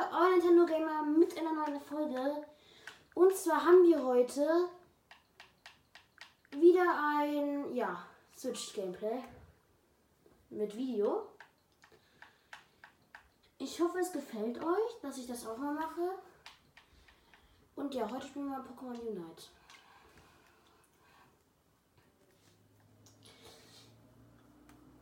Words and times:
wieder 0.00 0.18
euer 0.18 0.30
Nintendo 0.30 0.66
Gamer 0.66 1.02
mit 1.02 1.36
einer 1.36 1.52
neuen 1.52 1.80
Folge. 1.80 2.46
Und 3.14 3.36
zwar 3.36 3.64
haben 3.64 3.82
wir 3.84 4.02
heute 4.02 4.68
wieder 6.52 7.18
ein, 7.18 7.74
ja, 7.74 8.06
Switch-Gameplay 8.36 9.22
mit 10.50 10.74
Video. 10.74 11.28
Ich 13.58 13.78
hoffe, 13.80 13.98
es 13.98 14.10
gefällt 14.10 14.62
euch, 14.62 15.00
dass 15.02 15.18
ich 15.18 15.26
das 15.26 15.46
auch 15.46 15.58
mal 15.58 15.74
mache. 15.74 16.14
Und 17.76 17.94
ja, 17.94 18.10
heute 18.10 18.26
spielen 18.26 18.48
wir 18.48 18.58
mal 18.58 18.66
Pokémon 18.66 18.98
Unite. 19.00 19.44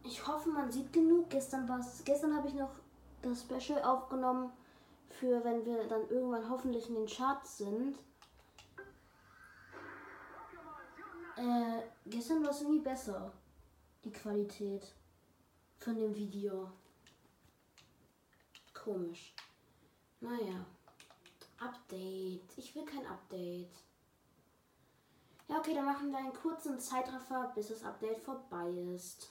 Ich 0.03 0.27
hoffe, 0.27 0.49
man 0.49 0.73
sieht 0.73 0.93
genug. 0.93 1.30
Gestern 1.30 1.69
gestern 2.05 2.37
habe 2.37 2.49
ich 2.49 2.55
noch 2.55 2.71
das 3.23 3.43
Special 3.43 3.83
aufgenommen 3.83 4.53
für, 5.09 5.43
wenn 5.45 5.65
wir 5.65 5.85
dann 5.89 6.09
irgendwann 6.09 6.48
hoffentlich 6.48 6.89
in 6.89 6.95
den 6.95 7.07
Charts 7.07 7.59
sind. 7.59 7.98
Äh, 11.37 11.83
gestern 12.07 12.43
war 12.43 12.51
es 12.51 12.61
irgendwie 12.61 12.81
besser, 12.81 13.33
die 14.05 14.12
Qualität 14.12 14.93
von 15.79 15.97
dem 15.97 16.15
Video. 16.15 16.71
Komisch. 18.75 19.34
Naja. 20.21 20.67
Update. 21.61 22.56
Ich 22.56 22.75
will 22.75 22.84
kein 22.84 23.06
Update. 23.06 23.75
Ja, 25.48 25.59
okay, 25.59 25.75
dann 25.75 25.86
machen 25.86 26.11
wir 26.11 26.19
einen 26.19 26.33
kurzen 26.33 26.79
Zeitraffer, 26.79 27.53
bis 27.55 27.69
das 27.69 27.83
Update 27.83 28.20
vorbei 28.20 28.69
ist. 28.95 29.31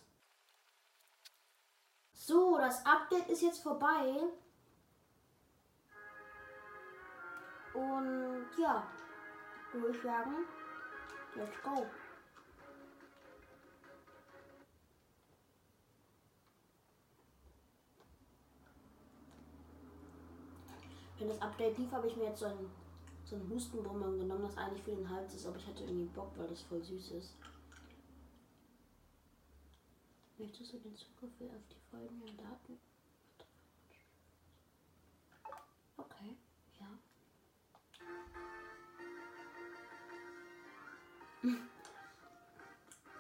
So, 2.14 2.58
das 2.58 2.86
Update 2.86 3.30
ist 3.30 3.44
jetzt 3.44 3.62
vorbei. 3.62 4.24
Und 7.78 8.48
ja, 8.58 8.88
würde 9.72 9.96
ich 9.96 10.02
sagen, 10.02 10.32
let's 11.36 11.62
go. 11.62 11.86
Wenn 21.20 21.28
das 21.28 21.40
Update 21.40 21.78
lief, 21.78 21.92
habe 21.92 22.08
ich 22.08 22.16
mir 22.16 22.26
jetzt 22.26 22.40
so 22.40 22.46
einen, 22.46 22.72
so 23.26 23.36
einen 23.36 23.48
Hustenbonbon 23.48 24.20
genommen, 24.20 24.42
das 24.42 24.58
eigentlich 24.58 24.82
für 24.82 24.96
den 24.96 25.08
Hals 25.08 25.36
ist, 25.36 25.46
aber 25.46 25.58
ich 25.58 25.68
hatte 25.68 25.84
irgendwie 25.84 26.06
Bock, 26.06 26.32
weil 26.36 26.48
das 26.48 26.62
voll 26.64 26.82
süß 26.82 27.12
ist. 27.12 27.36
Möchtest 30.40 30.74
du 30.74 30.80
den 30.80 30.96
Zugriff 30.96 31.32
auf 31.42 31.68
die 31.70 31.92
folgenden 31.92 32.38
Daten? 32.38 32.80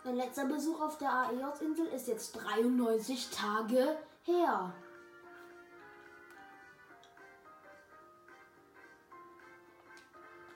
Mein 0.03 0.15
letzter 0.15 0.45
Besuch 0.45 0.79
auf 0.81 0.97
der 0.97 1.11
Aeos-Insel 1.11 1.87
ist 1.87 2.07
jetzt 2.07 2.31
93 2.33 3.29
Tage 3.29 3.97
her. 4.23 4.73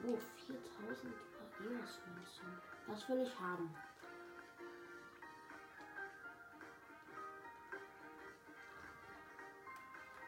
Oh, 0.04 0.18
4000 0.48 1.14
Aeos-Münzen. 1.60 2.62
Das 2.88 3.10
will 3.10 3.22
ich 3.22 3.40
haben. 3.40 3.76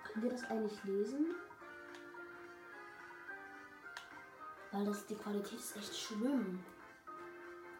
Könnt 0.03 0.25
ihr 0.25 0.31
das 0.31 0.43
eigentlich 0.43 0.83
lesen? 0.83 1.25
Weil 4.71 4.85
das, 4.85 5.05
die 5.07 5.15
Qualität 5.15 5.59
ist 5.59 5.75
echt 5.75 5.95
schlimm. 5.97 6.63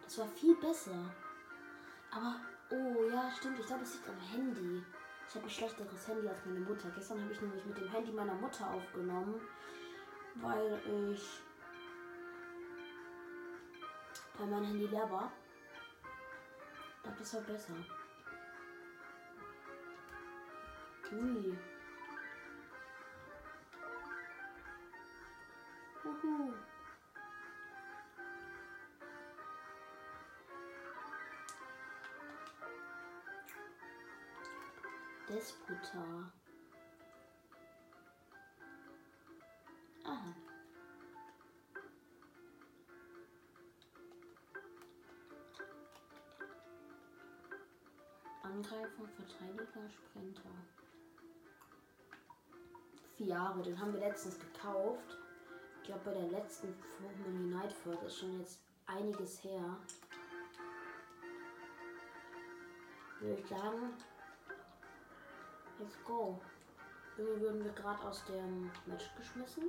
Das 0.04 0.18
war 0.18 0.28
viel 0.28 0.54
besser. 0.56 1.14
Aber, 2.10 2.36
oh 2.70 3.10
ja, 3.10 3.30
stimmt. 3.36 3.58
Ich 3.58 3.66
glaube, 3.66 3.82
es 3.82 3.94
liegt 3.94 4.08
am 4.08 4.20
Handy. 4.20 4.84
Ich 5.28 5.34
habe 5.34 5.46
ein 5.46 5.50
schlechteres 5.50 6.08
Handy 6.08 6.28
als 6.28 6.44
meine 6.44 6.60
Mutter. 6.60 6.90
Gestern 6.94 7.22
habe 7.22 7.32
ich 7.32 7.40
nämlich 7.40 7.64
mit 7.64 7.76
dem 7.78 7.88
Handy 7.90 8.12
meiner 8.12 8.34
Mutter 8.34 8.70
aufgenommen, 8.70 9.40
weil 10.34 10.80
ich 11.12 11.40
weil 14.38 14.46
mein 14.48 14.64
Handy 14.64 14.86
leer 14.86 15.10
war. 15.10 15.32
Ich 16.96 17.02
glaube, 17.02 17.18
das 17.18 17.34
war 17.34 17.40
besser. 17.42 17.72
Ui. 21.12 21.58
Uhu. 26.04 26.52
Despotar. 35.28 36.32
Aha. 40.04 40.34
Angreifer, 48.42 49.08
Verteidiger, 49.16 49.88
Sprinter. 49.88 50.50
Vier 53.16 53.54
den 53.64 53.80
haben 53.80 53.94
wir 53.94 54.00
letztens 54.00 54.38
gekauft. 54.38 55.16
Ich 55.78 55.84
glaube, 55.84 56.02
bei 56.04 56.12
der 56.12 56.28
letzten 56.28 56.68
Pokémon 56.68 57.28
Unite 57.28 57.74
Folge 57.74 58.06
ist 58.06 58.18
schon 58.18 58.38
jetzt 58.38 58.60
einiges 58.86 59.42
her. 59.42 59.78
Würde 63.20 63.40
ich 63.40 63.48
sagen, 63.48 63.96
let's 65.78 65.96
go. 66.04 66.40
Irgendwie 67.16 67.42
wurden 67.42 67.64
wir 67.64 67.72
gerade 67.72 68.02
aus 68.02 68.24
dem 68.24 68.70
Match 68.86 69.10
geschmissen. 69.16 69.64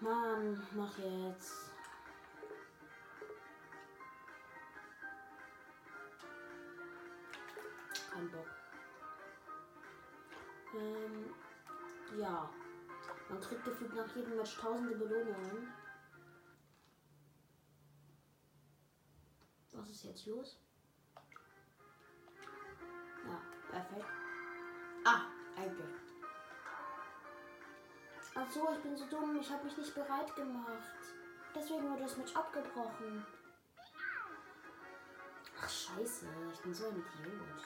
Mann, 0.00 0.62
mach 0.74 0.96
jetzt. 0.98 1.67
Nach 13.98 14.14
jedem 14.14 14.36
Match 14.36 14.56
tausende 14.56 14.94
Belohnungen. 14.94 15.72
Was 19.72 19.90
ist 19.90 20.04
jetzt 20.04 20.26
los? 20.26 20.58
Ja, 23.26 23.40
perfekt. 23.70 24.06
Ah, 25.04 25.22
eigentlich. 25.56 25.96
Ach 28.34 28.50
so, 28.50 28.68
ich 28.72 28.82
bin 28.82 28.96
so 28.96 29.06
dumm. 29.06 29.38
Ich 29.40 29.50
habe 29.50 29.64
mich 29.64 29.76
nicht 29.76 29.94
bereit 29.94 30.34
gemacht. 30.36 30.88
Deswegen 31.54 31.90
wurde 31.90 32.02
das 32.02 32.16
Match 32.16 32.34
abgebrochen. 32.36 33.26
Ach 35.60 35.68
scheiße, 35.68 36.26
ich 36.52 36.60
bin 36.60 36.72
so 36.74 36.86
ein 36.86 36.96
Idiot. 36.96 37.64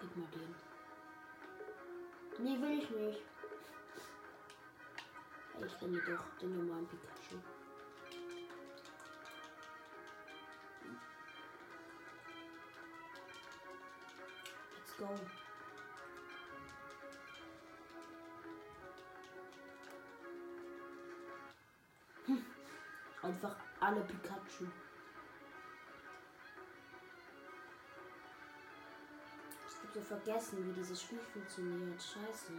Gib 0.00 0.16
mal 0.16 0.26
den. 0.28 0.73
Nee, 2.38 2.60
will 2.60 2.78
ich 2.78 2.90
nicht. 2.90 3.22
Ich 5.64 5.80
nehme 5.82 6.00
doch 6.00 6.38
den 6.40 6.56
normalen 6.56 6.86
Pikachu. 6.88 7.36
Let's 14.76 14.96
go. 14.98 15.08
Einfach 23.22 23.56
alle 23.80 24.00
Pikachu. 24.02 24.66
Vergessen, 30.14 30.68
wie 30.68 30.72
dieses 30.72 31.02
Spiel 31.02 31.18
funktioniert. 31.32 32.00
Scheiße. 32.00 32.52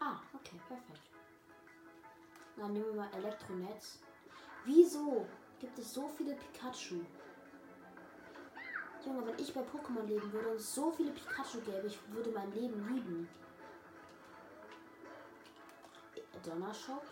Ah, 0.00 0.20
okay, 0.34 0.60
perfekt. 0.66 1.10
Dann 2.56 2.72
nehmen 2.72 2.86
wir 2.86 2.94
mal 2.94 3.10
Elektronetz. 3.14 4.00
Wieso 4.64 5.26
gibt 5.60 5.78
es 5.78 5.94
so 5.94 6.08
viele 6.08 6.34
Pikachu. 6.34 7.00
Junge, 9.06 9.26
wenn 9.26 9.38
ich 9.38 9.54
bei 9.54 9.60
Pokémon 9.60 10.06
leben 10.06 10.32
würde 10.32 10.48
und 10.48 10.60
so 10.60 10.90
viele 10.90 11.12
Pikachu 11.12 11.60
gäbe, 11.60 11.86
ich 11.86 11.98
würde 12.12 12.30
mein 12.30 12.52
Leben 12.52 12.88
lieben. 12.92 13.28
Donnerschock. 16.48 17.02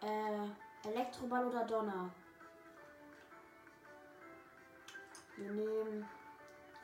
Äh, 0.00 0.48
Elektroball 0.88 1.46
oder 1.46 1.64
Donner? 1.66 2.10
Wir 5.36 5.52
nehmen 5.52 6.08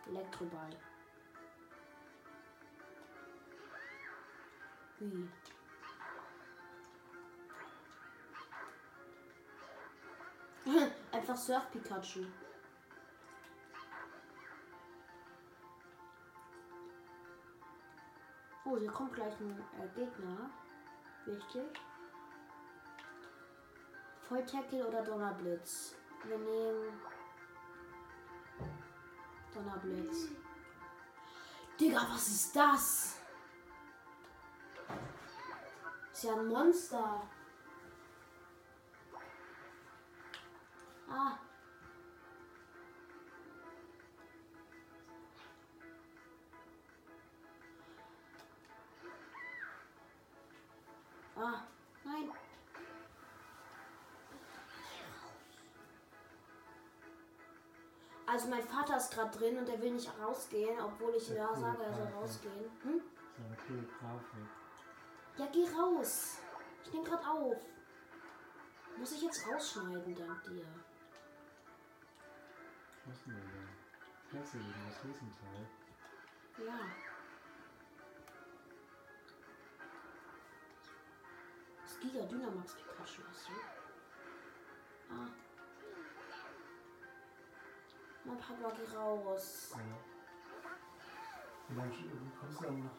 Elektroball. 0.07 0.77
Wie? 4.99 5.31
Einfach 11.13 11.37
Surf 11.37 11.71
Pikachu. 11.71 12.27
Oh, 18.75 18.79
hier 18.79 18.91
kommt 18.91 19.13
gleich 19.13 19.39
ein 19.39 19.57
äh, 19.79 19.89
Gegner. 19.95 20.51
Wichtig. 21.27 21.81
Volltackle 24.29 24.85
oder 24.89 25.03
Donnerblitz? 25.03 25.95
Wir 26.25 26.39
nehmen 26.39 27.01
Donnerblitz. 29.53 30.29
Digga, 31.79 32.05
was 32.11 32.27
ist 32.27 32.57
das? 32.57 33.21
Ist 36.13 36.25
ja 36.25 36.35
ein 36.35 36.47
Monster. 36.47 37.23
Ah. 41.09 41.39
Ah, 51.37 51.63
nein. 52.05 52.31
Also 58.27 58.49
mein 58.49 58.63
Vater 58.63 58.97
ist 58.97 59.13
gerade 59.13 59.37
drin 59.37 59.59
und 59.59 59.69
er 59.69 59.81
will 59.81 59.93
nicht 59.93 60.11
rausgehen, 60.21 60.81
obwohl 60.81 61.15
ich 61.15 61.29
ja 61.29 61.55
sage, 61.55 61.83
er 61.83 61.93
soll 61.93 62.07
rausgehen. 62.09 62.71
Hm? 62.83 63.03
So 63.37 63.45
eine 63.45 63.57
coole 63.57 63.83
Grafik. 63.83 64.49
Ja, 65.37 65.47
geh 65.53 65.69
raus. 65.77 66.39
Ich 66.85 66.93
nehme 66.93 67.05
gerade 67.05 67.29
auf. 67.29 67.57
Muss 68.97 69.13
ich 69.13 69.23
jetzt 69.23 69.47
rausschneiden, 69.47 70.15
dank 70.15 70.43
dir. 70.45 70.65
Was 73.07 73.23
denn 73.25 73.35
da? 73.35 74.31
Kennst 74.31 74.55
du 74.55 74.59
den 74.59 74.75
aus 74.89 75.05
Riesenteil? 75.05 75.69
Ja. 76.67 77.14
Giga 82.05 82.23
Dynamax 82.27 82.75
Pikachu 82.75 83.23
hast 83.29 83.49
du? 83.49 83.53
Ah. 85.11 85.29
Mein 88.25 88.39
Papa, 88.39 88.73
geh 88.77 88.97
raus. 88.97 89.73
Ja. 91.77 91.83
Sch- 91.85 92.39
kommst 92.41 92.61
du 92.61 92.65
dann 92.65 92.91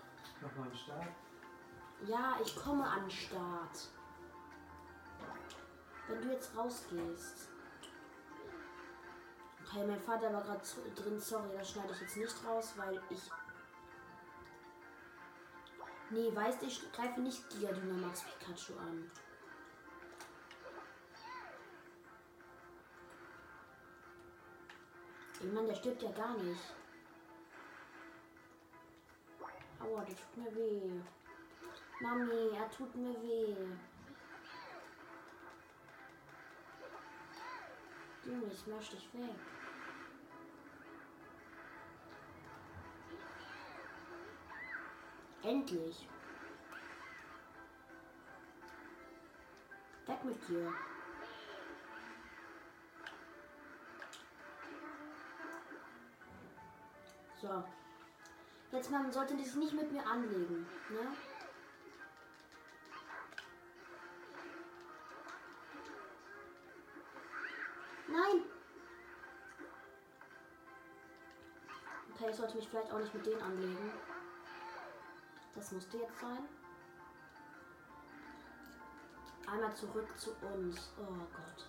noch 0.41 0.55
mal 0.55 0.63
an 0.63 0.69
den 0.69 0.77
Start? 0.77 1.07
Ja, 2.07 2.37
ich 2.43 2.55
komme 2.55 2.83
an 2.87 3.01
den 3.01 3.11
Start. 3.11 3.89
Wenn 6.07 6.21
du 6.21 6.31
jetzt 6.31 6.55
rausgehst. 6.57 7.49
Okay, 9.63 9.85
mein 9.87 10.01
Vater 10.01 10.33
war 10.33 10.41
gerade 10.43 10.61
drin, 10.95 11.19
sorry, 11.19 11.49
das 11.57 11.71
schneide 11.71 11.93
ich 11.93 12.01
jetzt 12.01 12.17
nicht 12.17 12.45
raus, 12.45 12.73
weil 12.75 12.99
ich. 13.09 13.29
Nee, 16.15 16.33
weißt 16.33 16.61
du, 16.61 16.67
ich 16.67 16.89
greife 16.93 17.19
nicht 17.19 17.49
Giga 17.49 17.73
Dynamax 17.73 18.23
Pikachu 18.23 18.79
an. 18.79 19.11
Ey, 25.41 25.47
Mann, 25.47 25.67
der 25.67 25.75
stirbt 25.75 26.01
ja 26.03 26.11
gar 26.13 26.37
nicht. 26.37 26.61
Aua, 29.81 30.05
das 30.05 30.15
tut 30.15 30.37
mir 30.37 30.55
weh. 30.55 31.01
Mami, 31.99 32.49
er 32.55 32.71
tut 32.71 32.95
mir 32.95 33.21
weh. 33.21 33.67
Junge, 38.23 38.45
ich 38.53 38.67
möchte 38.67 38.95
dich 38.95 39.13
weg. 39.15 39.54
Endlich. 45.45 46.07
Weg 50.07 50.23
mit 50.23 50.47
dir. 50.47 50.73
So. 57.39 57.63
Jetzt 58.71 58.89
man 58.89 59.11
sollte 59.11 59.37
sich 59.37 59.55
nicht 59.55 59.73
mit 59.73 59.91
mir 59.91 60.05
anlegen, 60.07 60.65
ne? 60.89 61.15
Nein! 68.07 68.45
Okay, 72.13 72.29
ich 72.31 72.35
sollte 72.35 72.55
mich 72.55 72.67
vielleicht 72.67 72.91
auch 72.91 72.99
nicht 72.99 73.13
mit 73.13 73.25
denen 73.27 73.41
anlegen. 73.43 73.91
Das 75.55 75.71
musste 75.71 75.97
jetzt 75.97 76.19
sein. 76.19 76.47
Einmal 79.47 79.73
zurück 79.75 80.07
zu 80.17 80.31
uns. 80.31 80.91
Oh 80.97 81.03
Gott. 81.05 81.65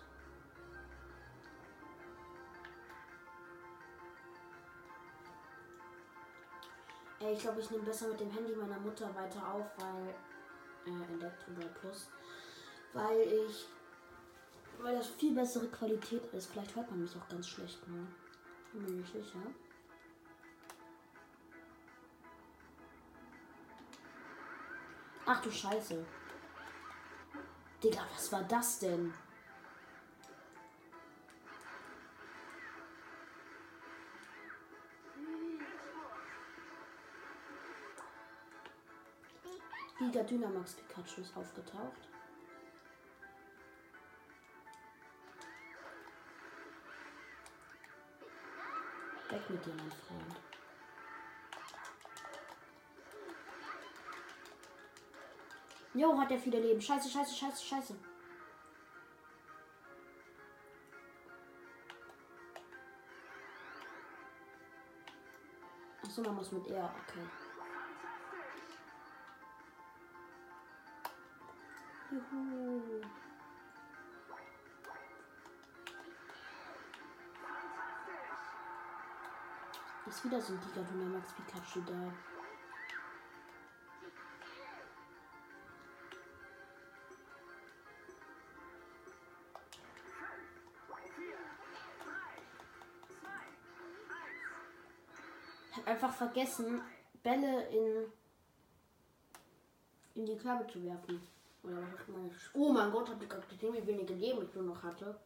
Ey, 7.19 7.33
ich 7.33 7.39
glaube, 7.39 7.61
ich 7.61 7.71
nehme 7.71 7.83
besser 7.83 8.09
mit 8.09 8.19
dem 8.19 8.31
Handy 8.31 8.55
meiner 8.55 8.79
Mutter 8.79 9.13
weiter 9.15 9.53
auf, 9.53 9.65
weil. 9.77 10.15
Äh, 10.85 11.13
Elektroball 11.13 11.69
Plus. 11.79 12.09
Weil 12.93 13.21
ich. 13.21 13.67
Weil 14.79 14.95
das 14.95 15.07
viel 15.07 15.33
bessere 15.33 15.67
Qualität 15.67 16.23
ist. 16.33 16.51
Vielleicht 16.51 16.75
hört 16.75 16.89
man 16.91 17.01
mich 17.01 17.15
auch 17.15 17.27
ganz 17.29 17.47
schlecht 17.47 17.87
nur. 17.87 18.05
Bin 18.73 18.83
mir 18.83 19.01
nicht 19.01 19.11
sicher. 19.11 19.39
Ach 25.29 25.41
du 25.41 25.51
Scheiße. 25.51 26.05
Digga, 27.83 28.01
was 28.13 28.31
war 28.31 28.43
das 28.43 28.79
denn? 28.79 29.13
Giga 39.99 40.23
Dynamax 40.23 40.75
Pikachu 40.75 41.21
ist 41.21 41.35
aufgetaucht. 41.35 42.07
Weg 49.29 49.49
mit 49.49 49.65
dir, 49.65 49.73
mein 49.73 49.91
Freund. 49.91 50.56
Jo, 55.97 56.15
hat 56.15 56.29
er 56.29 56.37
viele 56.37 56.59
Leben. 56.59 56.79
Scheiße, 56.79 57.09
scheiße, 57.09 57.33
scheiße, 57.33 57.65
scheiße. 57.65 57.95
Achso, 66.03 66.21
man 66.21 66.35
muss 66.35 66.51
mit 66.51 66.67
er. 66.67 66.93
Okay. 67.01 67.25
Juhu. 72.11 73.01
Ist 80.05 80.23
wieder 80.23 80.39
so 80.39 80.53
ein 80.53 80.61
Giga 80.61 80.81
Dynamax 80.83 81.33
Pikachu 81.33 81.81
da. 81.81 82.36
Einfach 95.87 96.13
vergessen, 96.13 96.81
Bälle 97.23 97.67
in, 97.69 98.11
in 100.15 100.25
die 100.25 100.37
Körbe 100.37 100.67
zu 100.67 100.83
werfen. 100.83 101.21
Oder 101.63 101.77
was 101.81 102.07
meine 102.07 102.31
Sch 102.33 102.51
Oh 102.53 102.71
mein 102.71 102.91
Gott, 102.91 103.09
habt 103.09 103.21
ihr 103.21 103.27
gerade 103.27 103.47
gesehen, 103.47 103.73
wie 103.73 103.87
wenige 103.87 104.13
Leben 104.13 104.43
ich 104.43 104.53
nur 104.53 104.65
noch 104.65 104.83
hatte? 104.83 105.17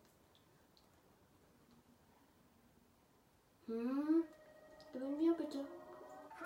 Hm? 3.65 4.24
Gewinnen 4.94 5.20
wir 5.20 5.34
bitte? 5.34 5.65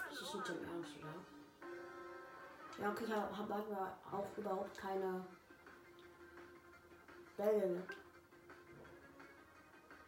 Das 0.10 0.22
ist 0.22 0.36
nicht 0.36 0.50
im 0.50 0.64
Ernst, 0.70 0.92
oder? 1.00 2.82
Ja, 2.82 2.92
okay, 2.92 3.06
ich 3.06 3.14
hab 3.14 3.52
aber 3.52 3.98
auch 4.12 4.38
überhaupt 4.38 4.78
keine 4.78 5.26
Bälle 7.38 7.84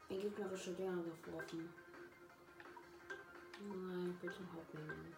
in 0.10 0.20
gegnerische 0.20 0.74
Dinger 0.74 1.04
geworfen. 1.24 1.70
Nein, 3.60 4.18
halt 4.22 4.74
nicht. 4.74 5.18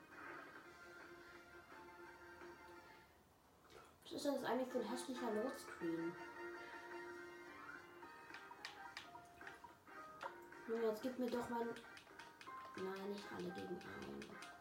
Was 4.04 4.12
ist 4.12 4.26
das 4.26 4.44
eigentlich 4.44 4.70
für 4.70 4.80
ein 4.80 4.90
hässlicher 4.90 5.32
Loadscreen? 5.32 6.14
Nun, 10.68 10.84
jetzt 10.84 11.02
gib 11.02 11.20
mir 11.20 11.30
doch 11.30 11.50
mal. 11.50 11.66
Nein, 12.76 13.10
nicht 13.10 13.32
alle 13.32 13.50
gegen 13.50 13.78
einen. 13.78 14.59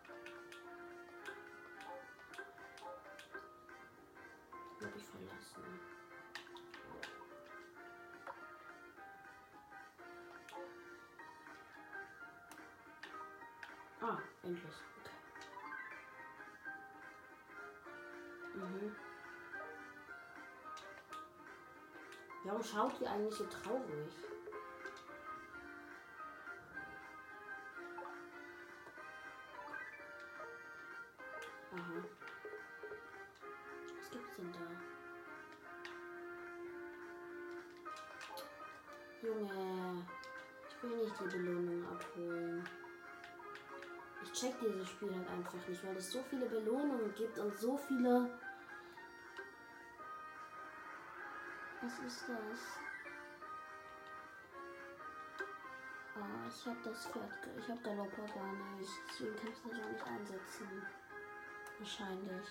Endlich. 14.49 14.73
Okay. 14.99 15.13
Mhm. 18.55 18.97
Warum 22.45 22.63
schaut 22.63 22.99
ihr 23.03 23.11
eigentlich 23.11 23.35
so 23.35 23.45
traurig? 23.45 24.15
Aha. 31.73 32.05
Was 33.99 34.11
gibt's 34.11 34.37
denn 34.37 34.53
da? 34.53 34.59
Junge, 39.21 40.07
ich 40.67 40.83
will 40.83 40.97
nicht 40.97 41.21
die 41.21 41.37
Belohnung 41.37 41.85
abholen. 41.87 42.88
Check 44.39 44.55
dieses 44.61 44.89
Spiel 44.89 45.13
halt 45.13 45.29
einfach 45.31 45.67
nicht, 45.67 45.85
weil 45.85 45.97
es 45.97 46.13
so 46.13 46.23
viele 46.31 46.47
Belohnungen 46.47 47.13
gibt 47.17 47.37
und 47.39 47.59
so 47.59 47.77
viele. 47.77 48.31
Was 51.83 51.99
ist 52.07 52.29
das? 52.29 52.61
Ah, 56.15 56.49
ich 56.49 56.67
hab 56.67 56.83
das 56.85 57.07
Pferd. 57.07 57.33
Ich 57.59 57.69
hab 57.69 57.83
Galopper 57.83 58.27
gar 58.33 58.53
nicht. 58.77 58.91
Deswegen 59.09 59.35
kann 59.35 59.49
ich 59.49 59.59
das 59.61 59.81
auch 59.81 59.91
nicht 59.91 60.07
einsetzen. 60.07 60.83
Wahrscheinlich. 61.81 62.47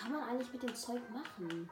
Kann 0.00 0.12
man 0.12 0.22
eigentlich 0.22 0.50
mit 0.52 0.62
dem 0.62 0.74
Zeug 0.74 1.02
machen? 1.10 1.68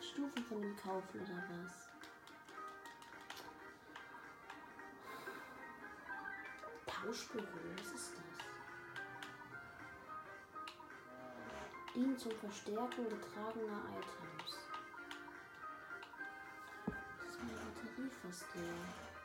Stufen 0.00 0.44
von 0.48 0.62
dem 0.62 0.76
kaufen 0.76 1.20
oder 1.20 1.44
was? 1.48 1.88
Tauschbüro, 6.86 7.44
was 7.76 7.92
ist 7.92 8.12
das? 8.16 8.46
Dient 11.94 12.18
zum 12.18 12.32
Verstärken 12.32 13.08
getragener 13.08 13.82
Items. 13.96 14.58
Das 16.86 17.28
ist 17.28 17.38
meine 17.38 17.58
Batterie 17.58 18.10
fast 18.22 18.54
leer. 18.56 19.15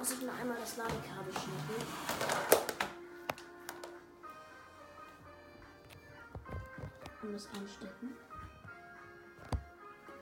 Muss 0.00 0.12
ich 0.12 0.22
nur 0.22 0.32
einmal 0.32 0.56
das 0.58 0.78
Ladekabel 0.78 1.30
schnappen? 1.30 1.76
Und 7.20 7.32
das 7.34 7.46
anstecken? 7.48 8.16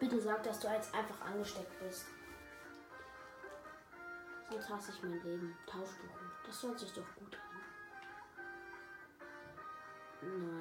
Bitte 0.00 0.20
sag, 0.20 0.42
dass 0.42 0.58
du 0.58 0.66
jetzt 0.66 0.92
einfach 0.92 1.20
angesteckt 1.20 1.78
bist. 1.78 2.06
Sonst 4.50 4.68
hasse 4.68 4.90
ich 4.90 5.00
mein 5.04 5.22
Leben. 5.22 5.56
Tauschbuch. 5.64 6.18
Das 6.44 6.60
hört 6.60 6.80
sich 6.80 6.92
doch 6.92 7.14
gut 7.14 7.36
an. 7.36 7.40
Nein, 10.22 10.57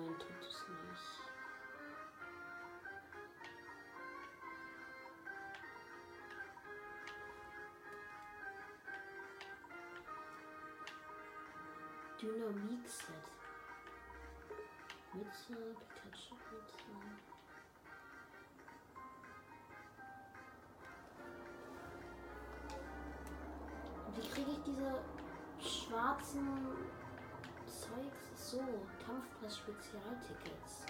Mütze, 15.50 15.76
Pikachu-Mütze. 16.04 16.92
Wie 24.16 24.28
kriege 24.30 24.52
ich 24.52 24.64
diese 24.64 25.00
schwarzen 25.60 26.48
Zeugs? 27.66 28.52
So, 28.52 28.60
Kampfpreis 29.06 29.58
Spezialtickets. 29.58 30.86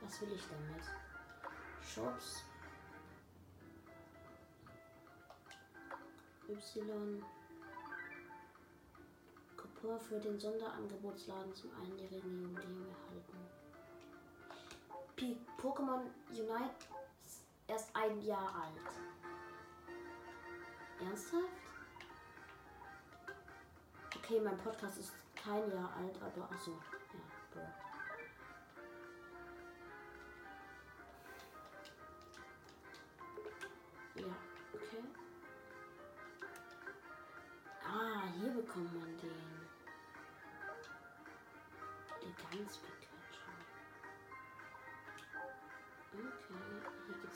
Was 0.00 0.20
will 0.20 0.32
ich 0.32 0.42
damit? 0.48 0.84
Shops. 1.82 2.44
Y. 6.48 7.22
Coupon 9.80 10.00
für 10.00 10.18
den 10.18 10.38
Sonderangebotsladen 10.38 11.54
zum 11.54 11.70
einjährigen 11.74 12.42
Jubiläum 12.42 12.86
erhalten. 12.88 13.38
Pokémon 15.58 16.02
Unite 16.28 16.86
ist 17.22 17.42
erst 17.66 17.94
ein 17.94 18.20
Jahr 18.22 18.54
alt. 18.54 18.90
Ernsthaft? 21.00 21.44
Okay, 24.16 24.40
mein 24.40 24.56
Podcast 24.58 24.98
ist 24.98 25.12
kein 25.34 25.70
Jahr 25.70 25.92
alt, 25.96 26.16
aber 26.22 26.50
achso, 26.50 26.72
ja, 26.72 27.20
bro. 27.52 27.89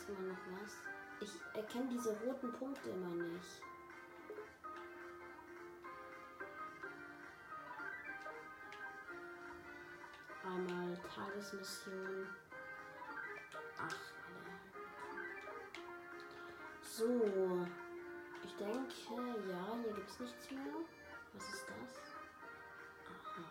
Es 0.05 0.09
immer 0.09 0.33
noch 0.33 0.39
was. 0.63 0.73
Ich 1.21 1.41
erkenne 1.55 1.89
diese 1.91 2.17
roten 2.21 2.53
Punkte 2.53 2.91
immer 2.91 3.15
nicht. 3.15 3.63
Einmal 10.45 10.99
Tagesmission. 11.15 12.27
Ach. 13.79 13.97
So. 16.83 17.67
Ich 18.45 18.57
denke, 18.57 19.49
ja, 19.49 19.79
hier 19.83 19.95
gibt 19.95 20.11
es 20.11 20.21
nichts 20.21 20.51
mehr. 20.51 20.75
Was 21.33 21.53
ist 21.53 21.67
das? 21.67 22.01
Aha. 23.09 23.45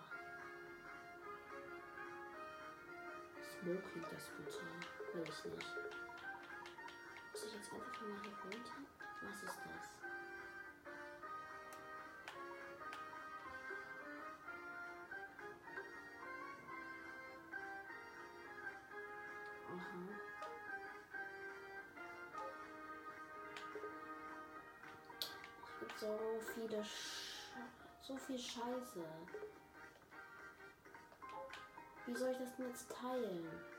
Smoking 3.41 4.03
das 4.03 4.29
bitte. 4.37 4.61
Will 5.13 5.23
ich 5.27 5.45
nicht. 5.45 6.02
Ich 7.45 7.53
jetzt 7.53 7.73
einfach 7.73 8.01
mal 8.01 8.21
hier 8.21 8.31
runter? 8.43 8.77
Was 9.21 9.43
ist 9.43 9.59
das? 9.65 10.03
So 25.99 26.39
viele 26.53 26.83
Sch 26.83 27.23
so 28.01 28.17
viel 28.17 28.37
Scheiße. 28.37 29.05
Wie 32.05 32.15
soll 32.15 32.31
ich 32.31 32.37
das 32.37 32.55
denn 32.55 32.67
jetzt 32.67 32.91
teilen? 32.91 33.72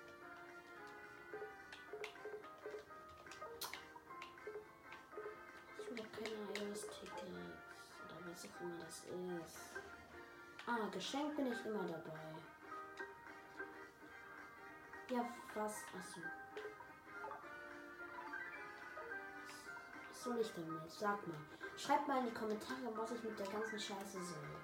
Das 8.95 9.05
ist. 9.05 9.59
Ah, 10.67 10.89
Geschenk 10.93 11.37
bin 11.37 11.53
ich 11.53 11.67
immer 11.67 11.83
dabei. 11.85 12.19
Ja, 15.11 15.25
was? 15.55 15.83
Achso. 15.99 16.21
Was 20.09 20.23
soll 20.23 20.41
ich 20.41 20.53
damit? 20.55 20.91
Sag 20.91 21.27
mal. 21.27 21.37
Schreibt 21.77 22.09
mal 22.09 22.21
in 22.21 22.27
die 22.27 22.35
Kommentare, 22.35 22.97
was 22.97 23.11
ich 23.11 23.23
mit 23.25 23.39
der 23.39 23.49
ganzen 23.49 23.79
Scheiße 23.79 24.23
soll. 24.23 24.55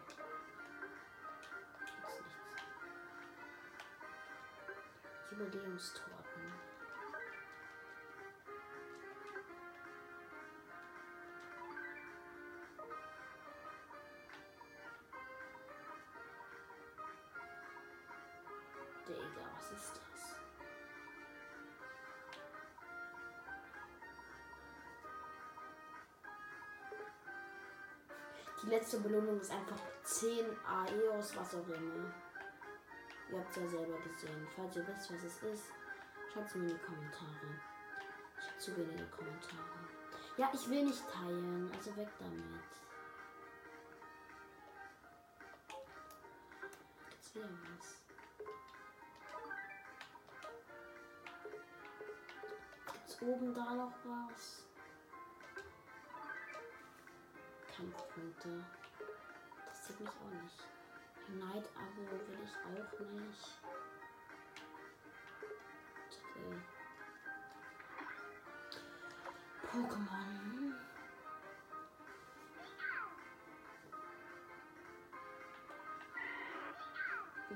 Gibt's 5.80 5.94
Die 28.70 28.76
letzte 28.76 29.00
Belohnung 29.00 29.40
ist 29.40 29.50
einfach 29.50 29.80
10 30.04 30.46
AEOS, 30.64 31.34
was 31.34 31.54
auch 31.56 31.66
immer. 31.66 32.14
Ihr 33.28 33.38
habt 33.40 33.50
es 33.50 33.56
ja 33.56 33.66
selber 33.68 33.98
gesehen. 33.98 34.46
Falls 34.54 34.76
ihr 34.76 34.86
wisst, 34.86 35.12
was 35.12 35.24
es 35.24 35.42
ist, 35.42 35.64
schreibt 36.32 36.50
es 36.50 36.54
mir 36.54 36.70
in 36.70 36.76
die 36.76 36.78
Kommentare. 36.78 37.60
Ich 38.38 38.46
habe 38.46 38.58
zu 38.58 38.76
wenige 38.76 39.06
Kommentare. 39.06 39.88
Ja, 40.36 40.52
ich 40.54 40.70
will 40.70 40.84
nicht 40.84 41.02
teilen, 41.10 41.68
also 41.76 41.96
weg 41.96 42.08
damit. 42.20 42.62
Jetzt 47.10 47.34
wieder 47.34 47.48
was. 47.48 47.96
Gibt's 52.92 53.20
oben 53.20 53.52
da 53.52 53.74
noch 53.74 53.94
was? 54.04 54.59
Das 59.66 59.86
sieht 59.86 60.00
mich 60.00 60.08
auch 60.08 60.42
nicht. 60.42 60.66
Night-Abo 61.28 62.02
will 62.10 62.38
ich 62.44 62.54
auch 62.66 62.98
nicht. 63.00 63.58
Titel. 66.10 66.60
Pokémon. 69.70 70.74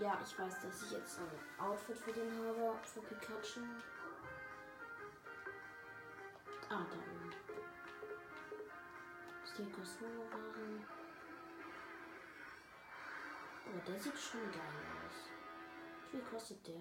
Ja, 0.00 0.18
ich 0.22 0.38
weiß, 0.38 0.60
dass 0.62 0.82
ich 0.82 0.90
jetzt 0.92 1.18
ein 1.18 1.64
Outfit 1.64 1.96
für 1.98 2.12
den 2.12 2.38
habe, 2.38 2.78
für 2.84 3.00
Pikachu. 3.02 3.60
Ah, 6.70 6.84
da 6.90 6.96
oben. 6.96 7.13
Stegosaurus. 9.54 10.82
Oh, 13.66 13.80
der 13.86 14.00
sieht 14.00 14.18
schon 14.18 14.50
geil 14.50 14.82
aus. 15.06 15.30
Wie 16.02 16.10
viel 16.10 16.22
kostet 16.22 16.66
der? 16.66 16.74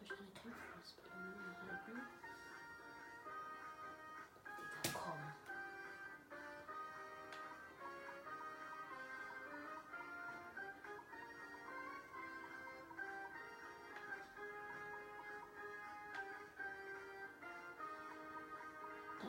Ich 0.00 0.10
eine 0.10 0.30
Kampfausbildung 0.30 1.44
erhalten? 1.44 2.00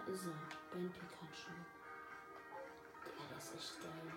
Ist 0.10 0.28
er, 0.28 0.34
Ben 0.72 0.90
Pikachu. 0.92 1.52
Der 3.30 3.38
ist 3.38 3.56
echt 3.56 3.82
geil. 3.82 4.14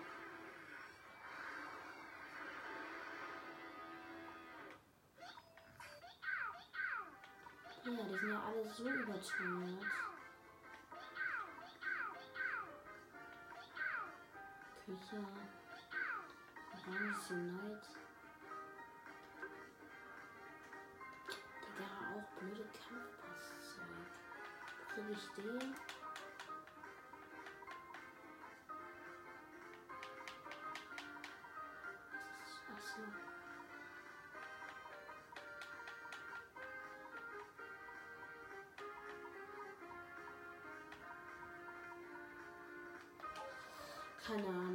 Ja, 7.83 8.03
die 8.03 8.17
sind 8.17 8.29
ja 8.29 8.43
alle 8.43 8.69
so 8.69 8.89
überteuert. 8.89 9.85
Küche. 14.85 15.25
Orange 16.87 17.31
Unite. 17.31 17.87
Digga, 21.61 21.87
auch 22.13 22.39
blöde 22.39 22.69
Kampfpasszeug. 22.69 24.10
Krieg 24.93 25.05
ich 25.09 25.43
den? 25.43 25.75
Keine 44.27 44.47
Ahnung. 44.47 44.70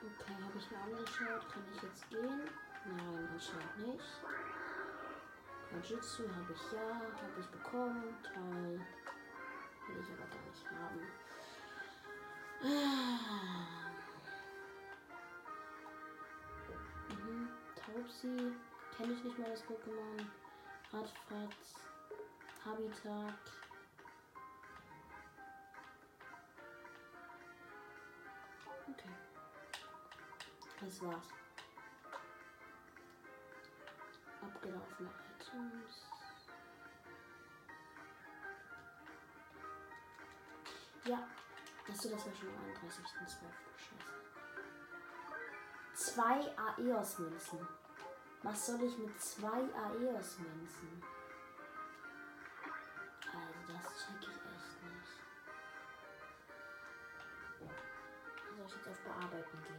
Okay, 0.00 0.36
habe 0.42 0.58
ich 0.58 0.70
mir 0.70 0.78
angeschaut. 0.78 1.52
Kann 1.52 1.62
ich 1.74 1.82
jetzt 1.82 2.08
gehen? 2.10 2.42
Nein, 2.84 3.28
anscheinend 3.32 3.78
nicht. 3.78 4.22
Kajutsu 5.70 6.22
habe 6.22 6.52
ich 6.52 6.72
ja, 6.72 6.94
habe 6.94 7.40
ich 7.40 7.46
bekommen. 7.48 8.16
Toll. 8.22 8.80
Will 9.86 10.00
ich 10.00 10.10
aber 10.12 10.28
gar 10.28 10.44
nicht 10.48 10.66
haben. 10.70 11.00
Ah. 12.62 13.88
Mhm. 17.10 17.48
Taubsi. 17.74 18.52
Kenne 18.96 19.12
ich 19.12 19.24
nicht 19.24 19.38
mal 19.38 19.50
das 19.50 19.64
Pokémon. 19.64 20.26
Radfratz. 20.92 21.74
Habitat. 22.64 23.34
Das 30.80 31.02
war's. 31.02 31.28
Abgelaufene 34.40 35.10
Items. 35.34 36.06
Ja. 41.04 41.28
Achso, 41.88 42.08
das 42.10 42.26
war 42.26 42.34
schon 42.34 42.48
am 42.48 42.64
31.12. 42.70 43.48
Scheiße. 43.76 44.18
Zwei 45.94 46.38
Aeos-Münzen. 46.76 47.66
Was 48.42 48.66
soll 48.66 48.82
ich 48.82 48.96
mit 48.98 49.20
zwei 49.20 49.62
Aeos-Münzen? 49.74 51.02
Also, 53.32 53.72
das 53.72 53.84
check 53.98 54.20
ich 54.20 54.28
echt 54.28 54.82
nicht. 54.84 55.12
Soll 58.56 58.66
ich 58.66 58.74
jetzt 58.76 58.88
auf 58.88 59.00
Bearbeiten 59.00 59.62
gehen? 59.64 59.77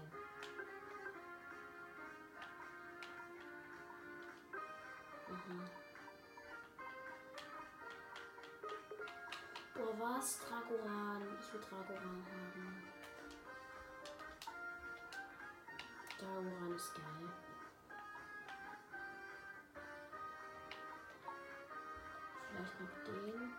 Dragoran 16.40 16.74
ist 16.74 16.96
geil. 16.96 17.04
Vielleicht 22.48 22.80
noch 22.80 23.04
den. 23.04 23.54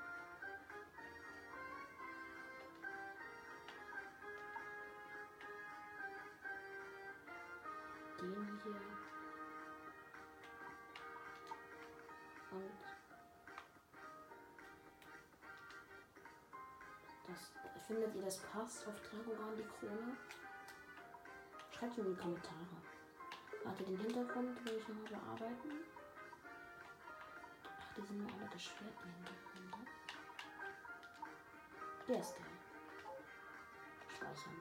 Den. 8.19 8.33
den 8.33 8.61
hier. 8.63 8.81
Und 12.51 12.73
das, 17.29 17.53
findet 17.87 18.15
ihr 18.15 18.23
das 18.23 18.39
passt 18.39 18.89
auf 18.89 18.95
Dragoran 19.03 19.57
die 19.59 19.65
Krone? 19.65 20.17
Schreibt 21.81 21.97
mir 21.97 22.05
in 22.05 22.15
die 22.15 22.21
Kommentare. 22.21 22.77
Warte, 23.65 23.85
den 23.85 23.97
Hintergrund 23.97 24.67
will 24.67 24.77
ich 24.77 24.87
nochmal 24.87 25.09
bearbeiten. 25.09 25.71
Ach, 27.65 27.95
die 27.97 28.03
sind 28.03 28.19
nur 28.19 28.31
alle 28.35 28.51
geschwert, 28.51 28.93
die 29.03 29.09
Hintergründe. 29.09 29.79
Der 32.07 32.21
ist 32.21 32.37
geil. 32.37 32.45
Speichern. 34.15 34.61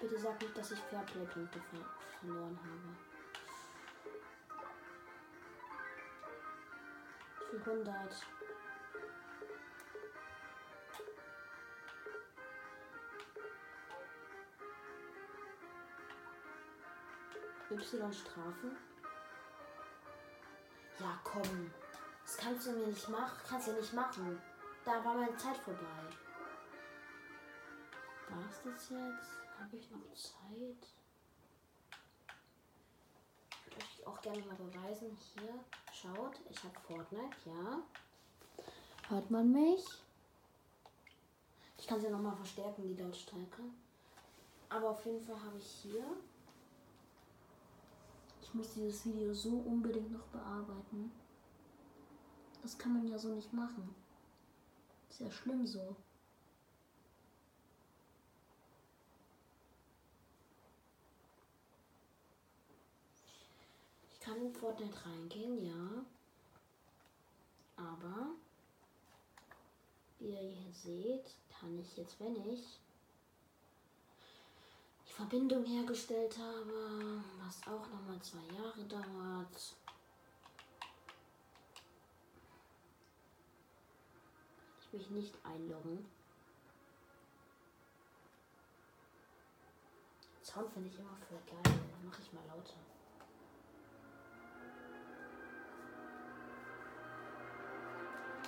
Bitte 0.00 0.18
sag 0.18 0.40
nicht, 0.40 0.56
dass 0.56 0.70
ich 0.70 0.78
Fairplay-Punkte 0.78 1.60
ver 1.60 1.84
verloren 2.20 2.58
habe. 2.62 2.96
400. 17.78 18.12
Y-Strafen? 18.12 18.76
Ja, 21.00 21.18
komm. 21.24 21.70
Das 22.24 22.36
kannst 22.36 22.66
du 22.66 22.72
mir 22.72 22.86
nicht 22.86 23.08
machen. 23.08 23.38
Kannst 23.48 23.68
du 23.68 23.72
nicht 23.72 23.92
machen. 23.92 24.40
Da 24.84 25.04
war 25.04 25.14
meine 25.14 25.36
Zeit 25.36 25.56
vorbei. 25.56 25.80
War 28.28 28.44
es 28.48 28.62
das 28.64 28.90
jetzt? 28.90 29.38
Habe 29.58 29.76
ich 29.76 29.90
noch 29.90 30.14
Zeit? 30.14 30.88
Möchte 33.70 33.94
ich 33.98 34.06
auch 34.06 34.20
gerne 34.20 34.42
mal 34.44 34.56
beweisen. 34.56 35.16
Hier, 35.34 35.58
schaut, 35.92 36.40
ich 36.50 36.62
habe 36.62 36.80
Fortnite, 36.80 37.36
ja. 37.46 37.82
Hört 39.08 39.30
man 39.30 39.52
mich? 39.52 39.84
Ich 41.78 41.86
kann 41.86 41.98
es 41.98 42.04
ja 42.04 42.10
nochmal 42.10 42.36
verstärken, 42.36 42.82
die 42.82 43.02
Lautstärke. 43.02 43.62
Aber 44.70 44.90
auf 44.90 45.04
jeden 45.04 45.24
Fall 45.24 45.40
habe 45.40 45.58
ich 45.58 45.66
hier 45.82 46.04
ich 48.54 48.58
muss 48.58 48.74
dieses 48.74 49.04
Video 49.04 49.34
so 49.34 49.48
unbedingt 49.48 50.12
noch 50.12 50.28
bearbeiten. 50.28 51.10
Das 52.62 52.78
kann 52.78 52.92
man 52.92 53.08
ja 53.08 53.18
so 53.18 53.34
nicht 53.34 53.52
machen. 53.52 53.92
Ist 55.10 55.18
ja 55.18 55.28
schlimm 55.28 55.66
so. 55.66 55.96
Ich 64.12 64.20
kann 64.20 64.40
in 64.40 64.52
Fortnite 64.52 65.04
reingehen, 65.04 65.66
ja. 65.66 66.04
Aber 67.74 68.36
wie 70.20 70.28
ihr 70.28 70.52
hier 70.52 70.72
seht, 70.72 71.34
kann 71.48 71.76
ich 71.76 71.96
jetzt, 71.96 72.20
wenn 72.20 72.36
ich 72.48 72.78
Verbindung 75.16 75.64
hergestellt 75.64 76.36
habe, 76.38 77.22
was 77.38 77.62
auch 77.68 77.88
nochmal 77.88 78.20
zwei 78.20 78.42
Jahre 78.52 78.82
dauert. 78.84 79.76
Ich 84.80 84.92
mich 84.92 85.10
nicht 85.10 85.34
einloggen. 85.44 86.04
Sound 90.42 90.72
finde 90.72 90.88
ich 90.88 90.98
immer 90.98 91.16
voll 91.28 91.38
geil. 91.46 91.74
Mache 92.04 92.20
ich 92.20 92.32
mal 92.32 92.44
lauter. 92.48 92.74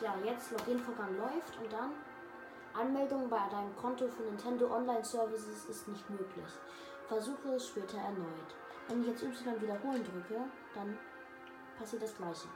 Ja, 0.02 0.18
jetzt 0.24 0.50
Login-Vorgang 0.50 1.16
läuft 1.16 1.56
und 1.58 1.72
dann 1.72 1.92
Anmeldung 2.76 3.28
bei 3.28 3.48
deinem 3.48 3.74
Konto 3.76 4.08
für 4.08 4.22
Nintendo 4.22 4.74
Online 4.74 5.04
Services 5.04 5.64
ist 5.64 5.88
nicht 5.88 6.08
möglich. 6.10 6.52
Versuche 7.08 7.54
es 7.54 7.68
später 7.68 7.98
erneut. 7.98 8.54
Wenn 8.88 9.00
ich 9.02 9.08
jetzt 9.08 9.22
Y 9.22 9.60
wiederholen 9.60 10.04
drücke, 10.04 10.44
dann 10.74 10.98
passiert 11.78 12.02
das 12.02 12.16
gleiche. 12.16 12.48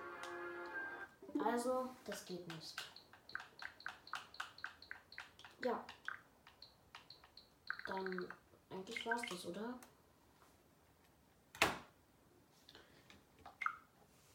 Also, 1.44 1.90
das 2.04 2.24
geht 2.24 2.46
nicht. 2.48 2.76
Ja. 5.64 5.85
Dann, 7.87 8.26
eigentlich 8.70 9.06
war 9.06 9.16
es 9.16 9.22
das, 9.30 9.46
oder? 9.46 9.74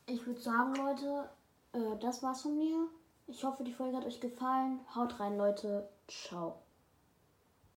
Ich 0.08 0.26
würde 0.26 0.39
sagen, 0.39 0.76
Leute, 0.76 1.30
äh, 1.74 1.98
das 2.00 2.21
war's 2.21 2.41
von 2.41 2.58
mir. 2.58 2.89
Ich 3.27 3.43
hoffe, 3.43 3.63
die 3.63 3.73
Folge 3.73 3.97
hat 3.97 4.05
euch 4.05 4.19
gefallen. 4.19 4.79
Haut 4.95 5.19
rein, 5.19 5.38
Leute. 5.38 5.89
Ciao. 6.07 6.64